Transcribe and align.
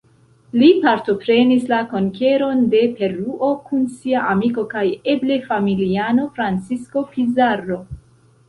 Li 0.59 0.67
partoprenis 0.85 1.67
la 1.71 1.81
konkeron 1.91 2.63
de 2.71 2.81
Peruo, 3.01 3.51
kun 3.67 3.83
sia 3.99 4.25
amiko 4.33 4.67
kaj 4.75 4.85
eble 5.15 5.39
familiano 5.53 6.27
Francisco 6.41 7.09
Pizarro. 7.13 7.83